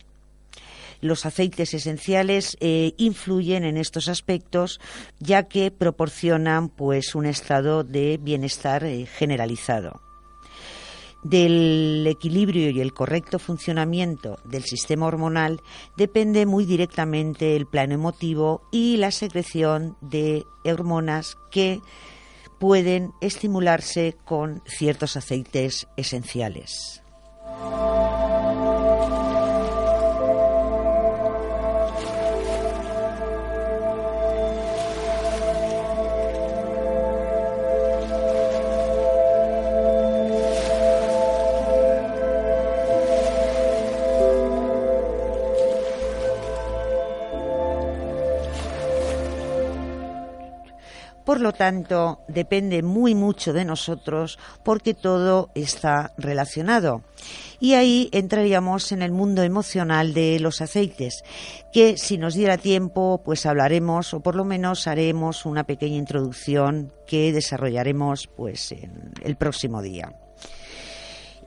Los 1.02 1.26
aceites 1.26 1.74
esenciales 1.74 2.56
eh, 2.62 2.94
influyen 2.96 3.66
en 3.66 3.76
estos 3.76 4.08
aspectos 4.08 4.80
ya 5.20 5.44
que 5.44 5.70
proporcionan 5.70 6.70
pues 6.70 7.14
un 7.14 7.26
estado 7.26 7.84
de 7.84 8.18
bienestar 8.22 8.86
eh, 8.86 9.06
generalizado 9.06 10.02
del 11.24 12.06
equilibrio 12.08 12.70
y 12.70 12.82
el 12.82 12.94
correcto 12.94 13.40
funcionamiento 13.40 14.38
del 14.44 14.64
sistema 14.64 15.08
hormonal 15.08 15.62
depende 15.98 16.46
muy 16.46 16.66
directamente 16.66 17.56
el 17.56 17.66
plano 17.66 17.94
emotivo 17.94 18.62
y 18.72 18.98
la 18.98 19.12
secreción 19.12 19.98
de 20.02 20.46
hormonas 20.66 21.38
que 21.52 21.82
pueden 22.60 23.14
estimularse 23.22 24.16
con 24.26 24.62
ciertos 24.66 25.18
aceites 25.18 25.88
esenciales. 25.98 27.02
Lo 51.54 51.58
tanto, 51.58 52.20
depende 52.28 52.82
muy 52.82 53.14
mucho 53.14 53.54
de 53.54 53.64
nosotros 53.64 54.40
porque 54.64 54.94
todo 54.94 55.50
está 55.54 56.12
relacionado. 56.18 57.04
Y 57.60 57.76
ahí 57.76 58.10
entraríamos 58.12 58.92
en 58.92 59.04
el 59.04 59.12
mundo 59.12 59.44
emocional 59.44 60.14
de 60.14 60.40
los 60.40 60.62
aceites, 60.62 61.24
que 61.72 61.98
si 61.98 62.18
nos 62.18 62.34
diera 62.34 62.58
tiempo, 62.58 63.22
pues 63.24 63.46
hablaremos 63.46 64.14
o 64.14 64.20
por 64.20 64.36
lo 64.36 64.46
menos 64.46 64.88
haremos 64.88 65.46
una 65.46 65.64
pequeña 65.64 65.98
introducción 65.98 66.92
que 67.08 67.32
desarrollaremos 67.32 68.28
pues 68.28 68.72
en 68.72 69.14
el 69.24 69.36
próximo 69.36 69.82
día. 69.82 70.23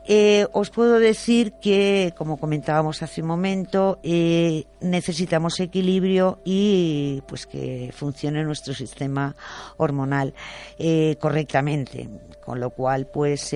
Eh, 0.08 0.46
os 0.52 0.70
puedo 0.70 1.00
decir 1.00 1.54
que, 1.60 2.14
como 2.16 2.36
comentábamos 2.36 3.02
hace 3.02 3.22
un 3.22 3.26
momento, 3.26 3.98
eh, 4.04 4.64
necesitamos 4.80 5.58
equilibrio 5.58 6.40
y 6.44 7.22
pues 7.26 7.46
que 7.46 7.90
funcione 7.92 8.44
nuestro 8.44 8.72
sistema 8.72 9.34
hormonal 9.78 10.32
eh, 10.78 11.16
correctamente, 11.20 12.08
con 12.44 12.60
lo 12.60 12.70
cual 12.70 13.08
pues 13.12 13.54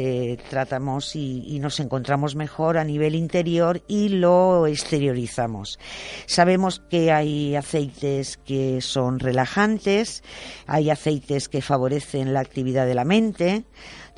tratamos 0.49 1.15
y, 1.15 1.59
nos 1.61 1.79
encontramos 1.79 2.35
mejor 2.35 2.79
a 2.79 2.85
nivel 2.85 3.15
interior 3.15 3.83
y 3.87 4.09
lo 4.09 4.67
exteriorizamos. 4.67 5.79
Sabemos 6.27 6.83
que 6.91 7.13
hay 7.13 7.55
aceites 7.55 8.39
que 8.39 8.81
son 8.81 9.21
relajantes, 9.21 10.25
hay 10.67 10.91
aceites 10.91 11.49
que 11.49 11.63
favorecen 11.63 12.33
la 12.33 12.41
actividad 12.41 12.87
de 12.87 12.95
la 12.95 13.05
mente, 13.05 13.65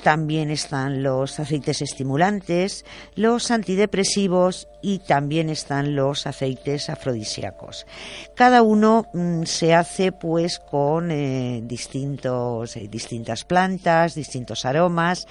también 0.03 0.51
están 0.51 1.01
los 1.01 1.39
aceites 1.39 1.81
estimulantes, 1.81 2.85
los 3.15 3.49
antidepresivos 3.51 4.67
y 4.81 4.99
también 4.99 5.49
están 5.49 5.95
los 5.95 6.27
aceites 6.27 6.89
afrodisíacos. 6.89 7.87
Cada 8.35 8.61
uno 8.61 9.05
mm, 9.13 9.43
se 9.43 9.73
hace 9.73 10.11
pues 10.11 10.59
con 10.59 11.09
eh, 11.09 11.61
distintos, 11.63 12.75
eh, 12.75 12.89
distintas 12.91 13.45
plantas, 13.45 14.13
distintos 14.13 14.65
aromas 14.65 15.25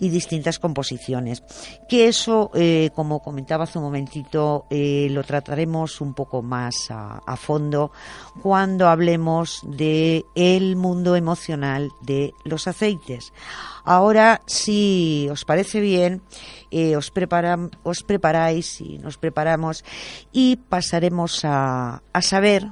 y 0.00 0.08
distintas 0.08 0.58
composiciones. 0.58 1.44
Que 1.88 2.08
eso, 2.08 2.50
eh, 2.54 2.90
como 2.94 3.20
comentaba 3.20 3.64
hace 3.64 3.78
un 3.78 3.84
momentito, 3.84 4.66
lo 4.68 5.22
trataremos 5.22 6.00
un 6.00 6.14
poco 6.14 6.42
más 6.42 6.90
a, 6.90 7.20
a 7.24 7.36
fondo 7.36 7.92
cuando 8.42 8.88
hablemos 8.88 9.60
de 9.62 10.24
el 10.34 10.74
mundo 10.74 11.14
emocional 11.14 11.90
de 12.02 12.32
los 12.44 12.66
aceites. 12.66 13.32
Ahora, 13.84 14.15
si 14.46 15.28
os 15.30 15.44
parece 15.44 15.80
bien, 15.80 16.22
eh, 16.70 16.96
os, 16.96 17.10
preparáis 17.10 18.80
y 18.80 18.98
nos 18.98 19.18
preparamos 19.18 19.84
y 20.32 20.56
pasaremos 20.56 21.40
a, 21.44 22.02
saber 22.20 22.66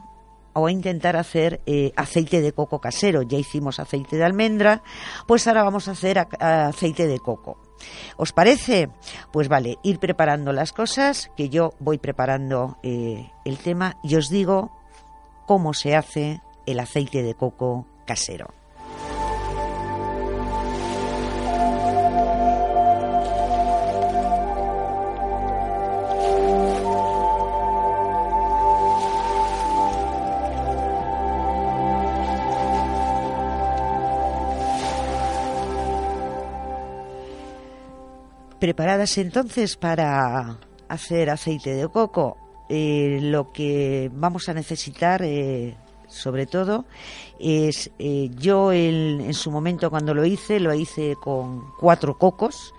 o 0.52 0.66
a 0.66 0.72
intentar 0.72 1.16
hacer 1.16 1.60
eh, 1.66 1.92
aceite 1.96 2.40
de 2.40 2.52
coco 2.52 2.80
casero. 2.80 3.22
Ya 3.22 3.38
hicimos 3.38 3.80
aceite 3.80 4.16
de 4.16 4.24
almendra, 4.24 4.82
pues 5.26 5.46
ahora 5.46 5.64
vamos 5.64 5.88
a 5.88 5.92
hacer 5.92 6.18
aceite 6.18 7.06
de 7.06 7.18
coco. 7.18 7.58
¿Os 8.16 8.32
parece? 8.32 8.88
Pues 9.32 9.48
vale, 9.48 9.78
ir 9.82 9.98
preparando 9.98 10.52
las 10.52 10.72
cosas, 10.72 11.30
que 11.36 11.48
yo 11.48 11.74
voy 11.80 11.98
preparando 11.98 12.78
eh, 12.82 13.30
el 13.44 13.58
tema 13.58 13.96
y 14.02 14.16
os 14.16 14.28
digo 14.28 14.70
cómo 15.46 15.74
se 15.74 15.96
hace 15.96 16.40
el 16.66 16.80
aceite 16.80 17.22
de 17.22 17.34
coco 17.34 17.86
casero. 18.06 18.63
Preparadas 38.64 39.18
entonces 39.18 39.76
para 39.76 40.56
hacer 40.88 41.28
aceite 41.28 41.74
de 41.74 41.86
coco. 41.86 42.38
Eh, 42.70 43.18
lo 43.20 43.52
que 43.52 44.10
vamos 44.10 44.48
a 44.48 44.54
necesitar, 44.54 45.20
eh, 45.22 45.76
sobre 46.08 46.46
todo, 46.46 46.86
es 47.38 47.90
eh, 47.98 48.30
yo 48.38 48.72
en 48.72 49.34
su 49.34 49.50
momento 49.50 49.90
cuando 49.90 50.14
lo 50.14 50.24
hice, 50.24 50.60
lo 50.60 50.72
hice 50.72 51.14
con 51.22 51.74
cuatro 51.78 52.16
cocos. 52.16 52.72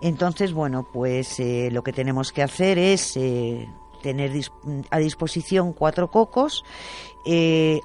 Entonces, 0.00 0.54
bueno, 0.54 0.88
pues 0.90 1.36
lo 1.70 1.82
que 1.82 1.92
tenemos 1.92 2.32
que 2.32 2.42
hacer 2.42 2.78
es 2.78 3.18
tener 4.02 4.32
a 4.88 4.98
disposición 4.98 5.74
cuatro 5.74 6.10
cocos, 6.10 6.64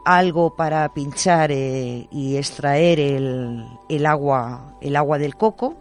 algo 0.06 0.56
para 0.56 0.94
pinchar 0.94 1.52
y 1.52 2.38
extraer 2.38 3.02
el, 3.02 3.66
el, 3.90 4.06
agua, 4.06 4.78
el 4.80 4.96
agua 4.96 5.18
del 5.18 5.36
coco, 5.36 5.76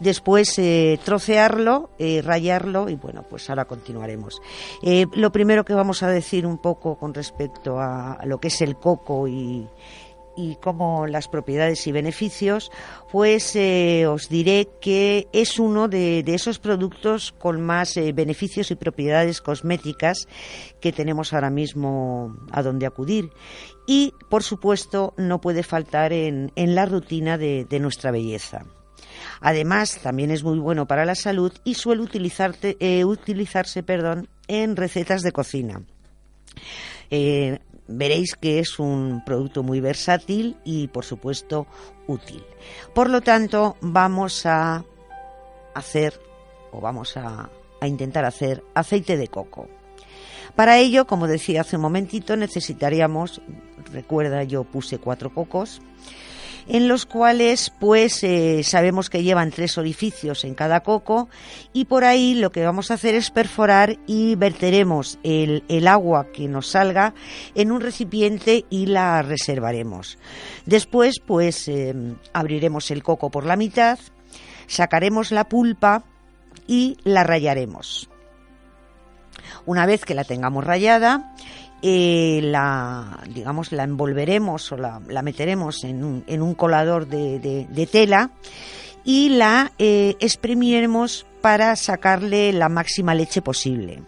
después 0.00 0.60
trocearlo, 1.04 1.90
rayarlo 2.22 2.88
y 2.88 2.96
bueno, 2.96 3.24
pues 3.28 3.48
ahora 3.50 3.66
continuaremos. 3.66 4.40
lo 5.14 5.32
primero 5.32 5.64
que 5.64 5.74
vamos 5.74 6.02
a 6.02 6.08
decir 6.08 6.46
un 6.46 6.58
poco 6.58 6.98
con 6.98 7.14
respecto 7.14 7.78
a 7.78 8.18
lo 8.24 8.38
que 8.38 8.48
es 8.48 8.60
el 8.62 8.76
coco 8.76 9.28
y, 9.28 9.68
y 10.40 10.56
como 10.56 11.06
las 11.06 11.28
propiedades 11.28 11.86
y 11.86 11.92
beneficios, 11.92 12.70
pues 13.10 13.54
eh, 13.56 14.06
os 14.06 14.28
diré 14.28 14.68
que 14.80 15.28
es 15.32 15.58
uno 15.58 15.88
de, 15.88 16.24
esos 16.26 16.58
productos 16.58 17.32
con 17.32 17.60
más 17.60 17.96
eh, 17.96 18.12
beneficios 18.12 18.70
y 18.70 18.76
propiedades 18.76 19.40
cosméticas 19.40 20.28
que 20.80 20.92
tenemos 20.92 21.32
ahora 21.32 21.50
mismo 21.50 22.36
a 22.52 22.62
donde 22.62 22.86
acudir. 22.86 23.30
Y, 23.86 24.14
por 24.28 24.42
supuesto, 24.42 25.14
no 25.16 25.40
puede 25.40 25.62
faltar 25.62 26.12
en, 26.12 26.52
la 26.54 26.86
rutina 26.86 27.36
de, 27.36 27.66
nuestra 27.80 28.10
belleza. 28.10 28.64
Además, 29.40 29.98
también 30.02 30.30
es 30.30 30.44
muy 30.44 30.58
bueno 30.58 30.86
para 30.86 31.04
la 31.04 31.14
salud 31.14 31.52
y 31.64 31.74
suele 31.74 32.02
eh, 32.80 33.04
utilizarse 33.04 33.82
perdón, 33.82 34.28
en 34.48 34.76
recetas 34.76 35.22
de 35.22 35.32
cocina 35.32 35.82
veréis 37.90 38.36
que 38.36 38.60
es 38.60 38.78
un 38.78 39.22
producto 39.24 39.62
muy 39.62 39.80
versátil 39.80 40.56
y 40.64 40.88
por 40.88 41.04
supuesto 41.04 41.66
útil. 42.06 42.42
Por 42.94 43.10
lo 43.10 43.20
tanto, 43.20 43.76
vamos 43.80 44.46
a 44.46 44.84
hacer 45.74 46.20
o 46.72 46.80
vamos 46.80 47.16
a, 47.16 47.50
intentar 47.82 48.26
hacer 48.26 48.62
aceite 48.74 49.16
de 49.16 49.28
coco. 49.28 49.66
Para 50.54 50.76
ello, 50.78 51.06
como 51.06 51.26
decía 51.26 51.62
hace 51.62 51.76
un 51.76 51.82
momentito, 51.82 52.36
necesitaríamos, 52.36 53.40
recuerda 53.90 54.44
yo 54.44 54.64
puse 54.64 54.98
cuatro 54.98 55.32
cocos, 55.32 55.80
en 56.68 56.88
los 56.88 57.06
cuales 57.06 57.72
pues 57.78 58.22
eh, 58.24 58.62
sabemos 58.64 59.10
que 59.10 59.22
llevan 59.22 59.50
tres 59.50 59.78
orificios 59.78 60.44
en 60.44 60.54
cada 60.54 60.80
coco 60.80 61.28
y 61.72 61.86
por 61.86 62.04
ahí 62.04 62.34
lo 62.34 62.52
que 62.52 62.64
vamos 62.64 62.90
a 62.90 62.94
hacer 62.94 63.14
es 63.14 63.30
perforar 63.30 63.98
y 64.06 64.34
verteremos 64.34 65.18
el, 65.22 65.62
agua 65.86 66.26
que 66.32 66.46
nos 66.46 66.68
salga 66.68 67.14
en 67.54 67.72
un 67.72 67.80
recipiente 67.80 68.64
y 68.70 68.86
la 68.86 69.22
reservaremos. 69.22 70.18
Después 70.66 71.20
pues 71.20 71.68
eh, 71.68 71.94
abriremos 72.32 72.90
el 72.90 73.02
coco 73.02 73.30
por 73.30 73.46
la 73.46 73.56
mitad, 73.56 73.98
sacaremos 74.66 75.32
la 75.32 75.48
pulpa 75.48 76.04
y 76.66 76.96
la 77.04 77.24
rayaremos. 77.24 78.08
Una 79.66 79.86
vez 79.86 80.04
que 80.04 80.14
la 80.14 80.24
tengamos 80.24 80.64
rayada, 80.64 81.34
eh, 81.82 82.40
la 82.42 83.22
digamos 83.32 83.72
la 83.72 83.84
envolveremos 83.84 84.70
o 84.72 84.76
la, 84.76 85.00
meteremos 85.22 85.84
en 85.84 86.04
un, 86.04 86.24
en 86.26 86.42
un 86.42 86.54
colador 86.54 87.06
de, 87.06 87.88
tela 87.90 88.30
y 89.02 89.30
la 89.30 89.72
eh, 89.78 90.14
exprimiremos 90.20 91.26
para 91.40 91.74
sacarle 91.76 92.52
la 92.52 92.68
máxima 92.68 93.14
leche 93.14 93.40
posible. 93.40 94.02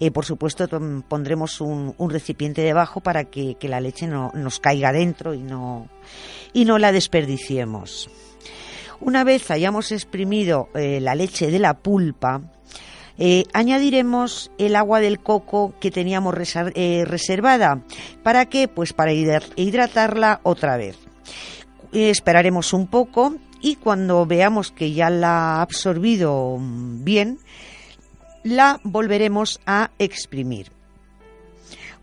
Eh, 0.00 0.10
por 0.10 0.24
supuesto, 0.24 0.66
pondremos 1.06 1.60
un, 1.60 1.94
recipiente 2.10 2.62
debajo 2.62 3.00
para 3.00 3.24
que, 3.24 3.56
la 3.62 3.80
leche 3.80 4.08
no 4.08 4.32
nos 4.34 4.58
caiga 4.58 4.92
dentro 4.92 5.34
y 5.34 5.42
no, 5.42 5.88
y 6.52 6.64
no 6.64 6.78
la 6.78 6.90
desperdiciemos. 6.90 8.10
Una 9.00 9.22
vez 9.22 9.50
hayamos 9.50 9.92
exprimido 9.92 10.68
la 10.74 11.14
leche 11.14 11.50
de 11.50 11.58
la 11.58 11.74
pulpa, 11.74 12.40
eh, 13.22 13.44
añadiremos 13.52 14.50
el 14.56 14.74
agua 14.74 15.00
del 15.00 15.20
coco 15.20 15.74
que 15.78 15.90
teníamos 15.90 16.34
eh, 16.74 17.04
reservada. 17.06 17.82
¿Para 18.22 18.46
qué? 18.46 18.66
Pues 18.66 18.94
para 18.94 19.12
hidratarla 19.12 20.40
otra 20.42 20.78
vez. 20.78 20.96
esperaremos 21.92 22.72
un 22.72 22.86
poco 22.86 23.34
y 23.60 23.76
cuando 23.76 24.24
veamos 24.24 24.72
que 24.72 24.92
ya 24.94 25.10
la 25.10 25.56
ha 25.56 25.62
absorbido 25.62 26.56
bien, 26.58 27.38
la 28.42 28.80
volveremos 28.84 29.60
a 29.66 29.90
exprimir. 29.98 30.79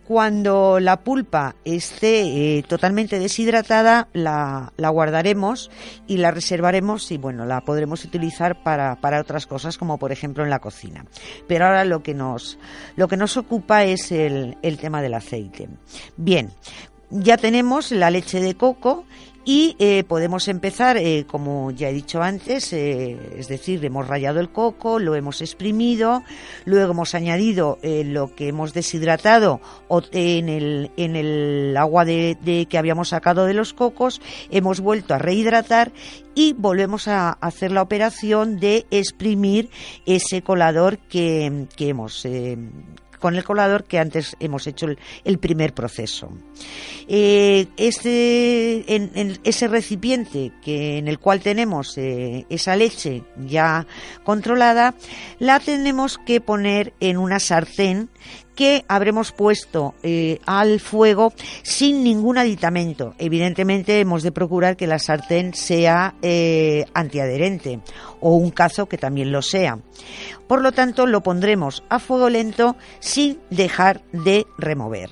Cuando 0.08 0.80
la 0.80 1.02
pulpa 1.02 1.56
esté 1.66 2.22
eh, 2.60 2.64
totalmente 2.64 3.20
deshidratada, 3.20 4.08
la, 4.14 4.72
guardaremos 4.78 5.70
y 6.08 6.16
la 6.16 6.32
reservaremos 6.32 7.12
y 7.12 7.18
bueno, 7.18 7.46
la 7.46 7.60
podremos 7.60 8.06
utilizar 8.06 8.64
para, 8.64 8.96
para, 9.02 9.20
otras 9.20 9.46
cosas, 9.46 9.78
como 9.78 9.98
por 9.98 10.14
ejemplo 10.14 10.46
en 10.46 10.50
la 10.50 10.60
cocina. 10.60 11.04
Pero 11.50 11.66
ahora 11.66 11.84
lo 11.84 12.04
que 12.04 12.14
nos, 12.14 12.58
lo 12.96 13.10
que 13.10 13.18
nos 13.18 13.36
ocupa 13.36 13.84
es 13.84 14.14
el, 14.14 14.58
el 14.62 14.78
tema 14.78 15.02
del 15.02 15.14
aceite. 15.14 15.68
Bien, 16.16 16.54
ya 17.10 17.36
tenemos 17.36 17.92
la 17.92 18.10
leche 18.10 18.40
de 18.40 18.56
coco 18.56 19.04
y 19.48 19.78
eh, 19.80 20.04
podemos 20.04 20.50
empezar, 20.50 20.98
eh, 20.98 21.26
como 21.26 21.72
ya 21.72 21.88
he 21.88 21.94
dicho 21.94 22.22
antes, 22.22 22.74
eh, 22.74 23.18
es 23.38 23.48
decir, 23.48 23.84
hemos 23.86 24.06
rayado 24.06 24.42
el 24.42 24.50
coco, 24.50 25.00
lo 25.00 25.16
hemos 25.16 25.40
exprimido, 25.40 26.22
luego 26.66 26.92
hemos 26.92 27.16
añadido 27.16 27.80
lo 27.82 28.36
que 28.36 28.50
hemos 28.50 28.74
deshidratado 28.74 29.62
en 30.12 30.50
el, 30.50 30.92
en 30.98 31.16
el 31.16 31.78
agua 31.78 32.04
de, 32.04 32.68
que 32.70 32.78
habíamos 32.78 33.08
sacado 33.08 33.46
de 33.46 33.54
los 33.54 33.74
cocos, 33.74 34.22
hemos 34.52 34.82
vuelto 34.82 35.14
a 35.14 35.18
rehidratar 35.18 35.94
y 36.36 36.52
volvemos 36.52 37.08
a 37.08 37.32
hacer 37.32 37.72
la 37.72 37.84
operación 37.84 38.60
de 38.60 38.86
exprimir 38.92 39.70
ese 40.06 40.42
colador 40.42 40.98
que, 40.98 41.68
que 41.78 41.88
hemos 41.88 42.28
con 43.20 43.36
el 43.36 43.44
colador 43.44 43.84
que 43.84 44.00
antes 44.00 44.36
hemos 44.40 44.68
hecho 44.68 44.88
el, 45.24 45.40
primer 45.40 45.74
proceso. 45.74 46.32
Eh, 47.08 47.68
este, 47.78 48.86
ese 49.44 49.68
recipiente 49.68 50.52
que, 50.62 50.98
en 50.98 51.08
el 51.08 51.20
cual 51.20 51.42
tenemos 51.42 51.98
eh, 51.98 52.46
esa 52.50 52.76
leche 52.76 53.24
ya 53.46 53.86
controlada, 54.24 54.96
la 55.40 55.60
tenemos 55.60 56.18
que 56.18 56.42
poner 56.42 56.94
en 57.00 57.18
una 57.18 57.40
sartén 57.40 58.10
que 58.56 58.84
habremos 58.88 59.32
puesto 59.32 59.94
eh, 60.02 60.40
al 60.46 60.80
fuego 60.80 61.32
sin 61.62 62.04
ningún 62.04 62.38
aditamento. 62.38 63.14
Evidentemente 63.20 64.00
hemos 64.00 64.24
de 64.24 64.32
procurar 64.32 64.76
que 64.76 64.88
la 64.88 65.00
sartén 65.00 65.54
sea 65.54 66.16
antiadherente 66.94 67.80
o 68.20 68.36
un 68.36 68.50
cazo 68.50 68.88
que 68.88 68.98
también 68.98 69.32
lo 69.32 69.42
sea. 69.42 69.80
Por 70.48 70.62
lo 70.62 70.72
tanto, 70.72 71.06
lo 71.06 71.22
pondremos 71.22 71.84
a 71.90 72.00
fuego 72.00 72.30
lento 72.30 72.76
sin 73.00 73.40
dejar 73.50 74.02
de 74.12 74.48
remover. 74.58 75.12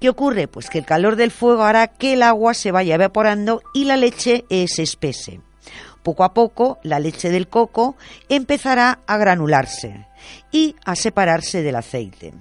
¿Qué 0.00 0.10
ocurre? 0.10 0.48
Pues 0.48 0.68
que 0.68 0.78
el 0.78 0.84
calor 0.84 1.16
del 1.16 1.30
fuego 1.30 1.62
hará 1.62 1.88
que 1.88 2.12
el 2.12 2.22
agua 2.22 2.52
se 2.52 2.72
vaya 2.72 2.96
evaporando 2.96 3.62
y 3.72 3.84
la 3.84 3.96
leche 3.96 4.44
se 4.66 4.82
espese. 4.82 5.40
Poco 6.02 6.24
a 6.24 6.34
poco, 6.34 6.78
la 6.82 6.98
leche 6.98 7.30
del 7.30 7.48
coco 7.48 7.96
empezará 8.28 9.00
a 9.06 9.16
granularse 9.16 10.06
y 10.50 10.76
a 10.84 10.94
separarse 10.96 11.62
del 11.62 11.76
aceite. 11.76 12.32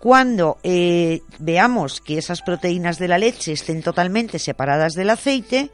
Cuando 0.00 0.58
eh, 0.62 1.20
veamos 1.38 2.00
que 2.00 2.16
esas 2.16 2.40
proteínas 2.40 2.98
de 2.98 3.06
la 3.06 3.18
leche 3.18 3.52
estén 3.52 3.82
totalmente 3.82 4.38
separadas 4.38 4.94
del 4.94 5.10
aceite, 5.10 5.70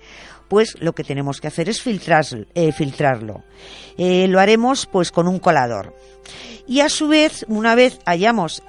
pues 0.48 0.76
lo 0.80 0.94
que 0.94 1.04
tenemos 1.04 1.40
que 1.40 1.46
hacer 1.46 1.68
es 1.68 1.80
eh, 1.86 2.72
filtrarlo. 2.72 3.44
Eh, 3.96 4.26
lo 4.26 4.40
haremos 4.40 4.86
pues 4.86 5.12
con 5.12 5.28
un 5.28 5.38
colador. 5.38 5.94
Y 6.66 6.80
a 6.80 6.88
su 6.88 7.06
vez, 7.06 7.44
una 7.46 7.76
vez 7.76 8.00
hayamos 8.04 8.64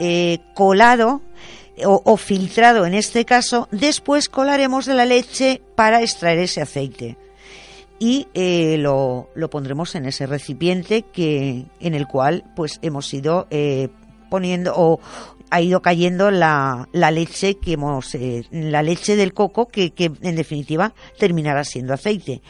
colado 0.53 1.21
o, 1.83 2.17
filtrado 2.17 2.85
en 2.85 2.93
este 2.93 3.25
caso, 3.25 3.67
después 3.71 4.29
colaremos 4.29 4.85
de 4.85 4.93
la 4.93 5.05
leche 5.05 5.61
para 5.75 6.01
extraer 6.01 6.37
ese 6.37 6.61
aceite. 6.61 7.17
Y 7.99 8.27
lo, 8.77 9.29
lo, 9.33 9.49
pondremos 9.49 9.95
en 9.95 10.05
ese 10.05 10.27
recipiente 10.27 11.01
que, 11.01 11.65
en 11.79 11.95
el 11.95 12.07
cual 12.07 12.43
pues 12.55 12.79
hemos 12.83 13.11
ido 13.11 13.47
poniendo 14.29 14.73
o, 14.75 14.99
ha 15.49 15.61
ido 15.61 15.81
cayendo 15.81 16.31
la, 16.31 16.87
la 16.91 17.11
leche 17.11 17.55
que 17.55 17.73
hemos, 17.73 18.13
eh, 18.15 18.45
la 18.51 18.83
leche 18.83 19.15
del 19.15 19.33
coco 19.33 19.67
que, 19.67 19.91
que, 19.91 20.11
en 20.21 20.35
definitiva 20.35 20.93
terminará 21.17 21.63
siendo 21.63 21.93
aceite. 21.93 22.41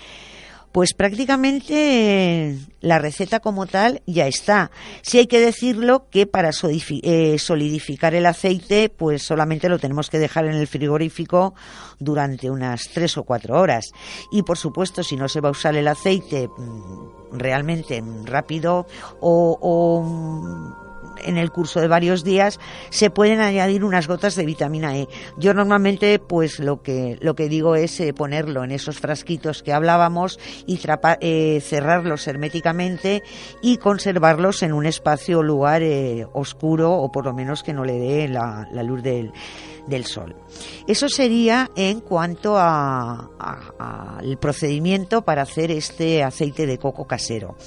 Pues 0.71 0.93
prácticamente 0.93 2.57
la 2.81 2.99
receta 2.99 3.39
como 3.39 3.65
tal 3.65 4.01
ya 4.05 4.27
está. 4.27 4.69
Si 5.01 5.17
hay 5.17 5.27
que 5.27 5.39
decirlo 5.39 6.07
que 6.09 6.27
para 6.27 6.51
eh, 6.51 7.39
solidificar 7.39 8.13
el 8.13 8.25
aceite, 8.25 8.89
pues 8.89 9.23
solamente 9.23 9.69
lo 9.69 9.79
tenemos 9.79 10.09
que 10.09 10.19
dejar 10.19 10.45
en 10.45 10.53
el 10.53 10.67
frigorífico 10.67 11.55
durante 11.99 12.51
unas 12.51 12.89
tres 12.93 13.17
o 13.17 13.23
cuatro 13.23 13.59
horas. 13.59 13.89
Y 14.31 14.43
por 14.43 14.57
supuesto, 14.57 15.03
si 15.03 15.15
no 15.15 15.27
se 15.27 15.41
va 15.41 15.49
a 15.49 15.53
usar 15.53 15.75
el 15.75 15.87
aceite 15.87 16.47
mm, 16.47 17.37
realmente 17.37 18.03
rápido 18.25 18.85
o 19.19 20.86
en 21.23 21.37
el 21.37 21.51
curso 21.51 21.79
de 21.79 21.87
varios 21.87 22.23
días 22.23 22.59
se 22.89 23.09
pueden 23.09 23.39
añadir 23.39 23.83
unas 23.83 24.07
gotas 24.07 24.35
de 24.35 24.45
vitamina 24.45 24.97
E. 24.97 25.07
Yo 25.37 25.53
normalmente 25.53 26.19
pues 26.19 26.59
lo 26.59 26.81
que 26.81 27.17
lo 27.21 27.35
que 27.35 27.49
digo 27.49 27.75
es 27.75 27.99
eh, 27.99 28.13
ponerlo 28.13 28.63
en 28.63 28.71
esos 28.71 28.99
frasquitos 28.99 29.63
que 29.63 29.73
hablábamos 29.73 30.39
y 30.65 30.79
eh, 31.21 31.61
cerrarlos 31.61 32.27
herméticamente 32.27 33.23
y 33.61 33.77
conservarlos 33.77 34.63
en 34.63 34.73
un 34.73 34.85
espacio 34.85 35.39
o 35.39 35.43
lugar 35.43 35.81
eh, 35.83 36.25
oscuro 36.33 36.93
o 36.93 37.11
por 37.11 37.25
lo 37.25 37.33
menos 37.33 37.63
que 37.63 37.73
no 37.73 37.83
le 37.83 37.97
dé 37.99 38.27
la, 38.27 38.67
luz 38.83 39.03
del, 39.03 39.31
del 39.87 40.05
sol. 40.05 40.35
Eso 40.87 41.09
sería 41.09 41.71
en 41.75 42.01
cuanto 42.01 42.57
al 42.57 44.37
procedimiento 44.39 45.23
para 45.23 45.41
hacer 45.41 45.71
este 45.71 46.23
aceite 46.23 46.65
de 46.65 46.77
coco 46.77 47.07
casero. 47.07 47.57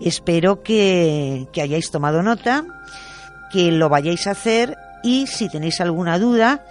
Espero 0.00 0.62
que, 0.62 1.48
hayáis 1.60 1.90
tomado 1.90 2.22
nota, 2.22 2.64
que 3.52 3.72
lo 3.72 3.88
vayáis 3.88 4.26
a 4.26 4.32
hacer 4.32 4.76
y 5.02 5.26
si 5.26 5.48
tenéis 5.48 5.80
alguna 5.80 6.18
duda, 6.18 6.64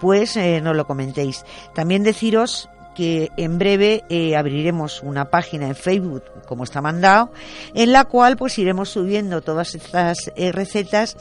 pues 0.00 0.36
eh, 0.36 0.60
nos 0.60 0.76
lo 0.76 0.86
comentéis. 0.86 1.44
También 1.74 2.02
deciros 2.02 2.69
que 2.94 3.30
en 3.36 3.58
breve 3.58 4.04
eh, 4.08 4.36
abriremos 4.36 5.02
una 5.02 5.30
página 5.30 5.68
en 5.68 5.74
Facebook, 5.74 6.24
como 6.46 6.64
está 6.64 6.80
mandado, 6.80 7.32
en 7.74 7.92
la 7.92 8.04
cual 8.04 8.36
pues 8.36 8.58
iremos 8.58 8.90
subiendo 8.90 9.42
todas 9.42 9.74
estas 9.74 10.32
eh, 10.36 10.52
recetas 10.52 11.16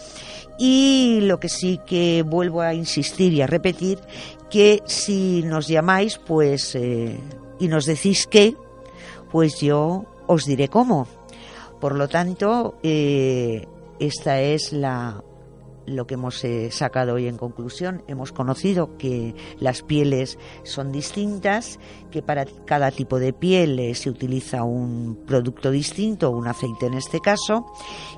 y 0.57 1.19
lo 1.21 1.39
que 1.39 1.49
sí 1.49 1.79
que 1.85 2.23
vuelvo 2.25 2.61
a 2.61 2.73
insistir 2.73 3.33
y 3.33 3.41
a 3.41 3.47
repetir, 3.47 3.99
que 4.49 4.81
si 4.85 5.43
nos 5.43 5.67
llamáis 5.67 6.17
pues 6.17 6.75
y 6.75 7.67
nos 7.67 7.85
decís 7.85 8.25
que, 8.27 8.55
pues 9.31 9.59
yo 9.59 10.05
os 10.27 10.45
diré 10.45 10.69
cómo. 10.69 11.07
Por 11.79 11.95
lo 11.95 12.07
tanto, 12.07 12.77
eh, 12.83 13.65
esta 13.99 14.41
es 14.41 14.73
la 14.73 15.23
lo 15.89 16.07
que 16.07 16.15
hemos 16.15 16.43
eh, 16.43 16.71
sacado 16.71 17.15
hoy 17.15 17.27
en 17.27 17.37
conclusión. 17.37 18.03
Hemos 18.07 18.31
conocido 18.31 18.97
que 18.97 19.35
las 19.59 19.81
pieles 19.81 20.37
son 20.63 20.91
distintas, 20.91 21.79
que 22.11 22.21
para 22.21 22.45
cada 22.65 22.91
tipo 22.91 23.19
de 23.19 23.33
piel 23.33 23.79
eh, 23.79 23.95
se 23.95 24.09
utiliza 24.09 24.63
un 24.63 25.23
producto 25.25 25.71
distinto, 25.71 26.31
un 26.31 26.47
aceite 26.47 26.87
en 26.87 26.93
este 26.93 27.19
caso, 27.19 27.65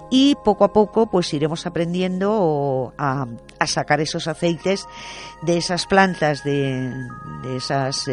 y 0.09 0.35
poco 0.43 0.65
a 0.65 0.73
poco 0.73 1.09
pues 1.09 1.33
iremos 1.33 1.65
aprendiendo 1.65 2.93
a, 2.97 3.27
sacar 3.65 4.01
esos 4.01 4.27
aceites 4.27 4.87
de 5.43 5.57
esas 5.57 5.85
plantas, 5.85 6.43
de, 6.43 6.91
de 7.43 7.55
esas 7.55 8.07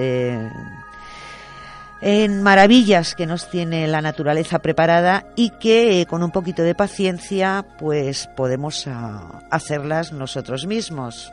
en 2.01 2.43
maravillas 2.43 3.15
que 3.15 3.27
nos 3.27 3.49
tiene 3.49 3.87
la 3.89 4.01
naturaleza 4.01 4.61
preparada 4.61 5.27
y 5.35 5.51
que 5.51 6.01
eh, 6.01 6.07
con 6.07 6.23
un 6.23 6.31
poquito 6.31 6.63
de 6.63 6.75
paciencia 6.75 7.65
pues 7.79 8.29
podemos 8.37 8.87
ah, 8.87 9.41
hacerlas 9.51 10.13
nosotros 10.13 10.67
mismos. 10.67 11.33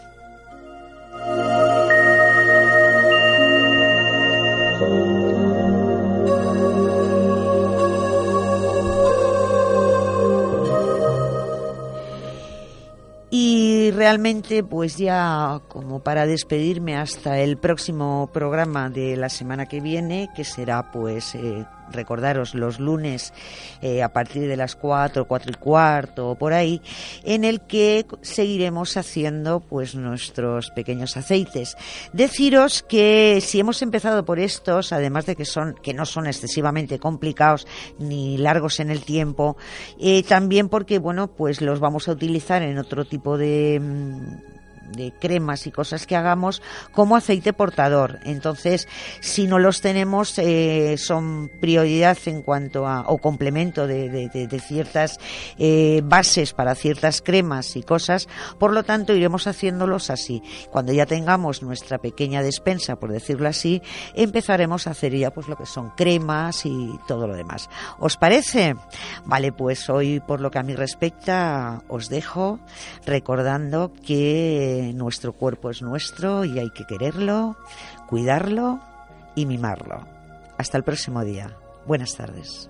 Realmente, 14.06 14.64
pues 14.64 14.98
ya 14.98 15.62
como 15.68 16.00
para 16.00 16.28
despedirme 16.28 16.96
hasta 16.96 17.40
el 17.40 17.58
próximo 17.58 18.30
programa 18.32 18.88
de 18.92 19.18
la 19.18 19.30
semana 19.30 19.66
que 19.66 19.82
viene, 19.82 20.30
que 20.36 20.44
será 20.44 20.92
pues 20.92 21.34
eh, 21.34 21.66
recordaros 21.92 22.56
los 22.56 22.80
lunes 22.80 23.34
eh, 23.82 24.04
a 24.04 24.10
partir 24.10 24.48
de 24.48 24.58
las 24.58 24.76
4, 24.76 25.26
4 25.26 25.52
y 25.52 25.56
cuarto 25.56 26.30
o 26.30 26.36
por 26.36 26.54
ahí, 26.54 26.82
en 27.24 27.44
el 27.44 27.62
que 27.62 28.06
seguiremos 28.22 28.98
haciendo 28.98 29.60
pues 29.60 29.96
nuestros 29.96 30.72
pequeños 30.72 31.18
aceites. 31.18 31.78
Deciros 32.14 32.84
que 32.84 33.40
si 33.42 33.60
hemos 33.60 33.82
empezado 33.82 34.26
por 34.26 34.40
estos, 34.40 34.94
además 34.94 35.26
de 35.26 35.36
que 35.36 35.46
son 35.46 35.76
que 35.82 35.94
no 35.94 36.06
son 36.06 36.28
excesivamente 36.28 37.00
complicados 37.00 37.68
ni 38.00 38.38
largos 38.38 38.80
en 38.80 38.92
el 38.92 39.04
tiempo, 39.04 39.58
eh, 40.00 40.24
también 40.24 40.70
porque 40.70 41.00
bueno 41.00 41.28
pues 41.28 41.62
los 41.62 41.80
vamos 41.80 42.08
a 42.08 42.12
utilizar 42.12 42.62
en 42.62 42.78
otro 42.78 43.06
tipo 43.06 43.38
de 43.38 43.80
mm, 43.82 44.65
de 44.92 45.12
cremas 45.12 45.68
y 45.68 45.72
cosas 45.72 46.06
que 46.06 46.16
hagamos 46.16 46.62
como 46.92 47.16
aceite 47.16 47.54
portador. 47.54 48.20
Entonces, 48.24 48.88
si 49.20 49.48
no 49.48 49.60
los 49.60 49.82
tenemos, 49.82 50.38
eh, 50.38 50.96
son 50.98 51.52
prioridad 51.60 52.18
en 52.26 52.42
cuanto 52.42 52.88
a, 52.88 53.02
o 53.08 53.18
complemento 53.18 53.88
de, 53.88 54.10
de, 54.10 54.60
ciertas 54.60 55.20
eh, 55.58 56.02
bases 56.04 56.54
para 56.54 56.76
ciertas 56.76 57.22
cremas 57.22 57.76
y 57.76 57.84
cosas. 57.84 58.28
Por 58.60 58.74
lo 58.74 58.84
tanto, 58.84 59.14
iremos 59.14 59.48
haciéndolos 59.48 60.10
así. 60.10 60.42
Cuando 60.72 60.94
ya 60.94 61.06
tengamos 61.06 61.62
nuestra 61.62 61.98
pequeña 61.98 62.42
despensa, 62.42 62.96
por 62.96 63.12
decirlo 63.12 63.48
así, 63.48 63.82
empezaremos 64.16 64.88
a 64.88 64.92
hacer 64.92 65.16
ya 65.16 65.32
pues 65.32 65.48
lo 65.48 65.56
que 65.56 65.66
son 65.66 65.92
cremas 65.92 66.66
y 66.66 67.00
todo 67.08 67.28
lo 67.28 67.36
demás. 67.36 67.70
¿Os 68.00 68.18
parece? 68.18 68.76
Vale, 69.26 69.52
pues 69.52 69.90
hoy 69.90 70.20
por 70.20 70.42
lo 70.42 70.52
que 70.52 70.60
a 70.60 70.64
mí 70.64 70.76
respecta, 70.76 71.84
os 71.88 72.10
dejo 72.10 72.60
recordando 73.06 73.92
nuestro 74.94 75.34
cuerpo 75.34 75.70
es 75.70 75.82
nuestro 75.82 76.46
y 76.46 76.60
hay 76.60 76.70
que 76.70 76.86
quererlo, 76.86 77.56
cuidarlo 78.08 78.80
y 79.36 79.46
mimarlo. 79.46 80.06
Hasta 80.58 80.78
el 80.78 80.84
próximo 80.84 81.24
día. 81.24 81.58
Buenas 81.86 82.16
tardes. 82.16 82.70